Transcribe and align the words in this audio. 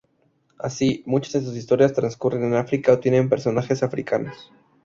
Así, 0.57 1.03
muchas 1.05 1.33
de 1.33 1.41
sus 1.41 1.55
historias 1.55 1.93
transcurren 1.93 2.43
en 2.43 2.55
África 2.55 2.91
o 2.91 2.97
tienen 2.99 3.29
personajes 3.29 3.83
africanos. 3.83 4.51